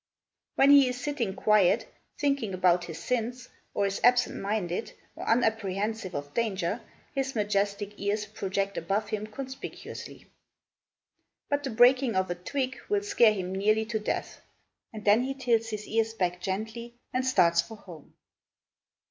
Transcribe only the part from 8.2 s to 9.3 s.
project above him